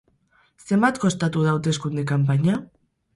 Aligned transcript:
Zenbat 0.69 0.97
kostatu 1.03 1.43
da 1.47 1.51
hauteskunde 1.57 2.07
kanpaina? 2.13 2.57